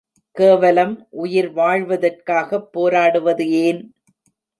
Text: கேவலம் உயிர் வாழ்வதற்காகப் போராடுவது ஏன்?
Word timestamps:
கேவலம் 0.35 1.07
உயிர் 1.09 1.49
வாழ்வதற்காகப் 1.53 2.71
போராடுவது 2.71 3.49
ஏன்? 3.61 3.81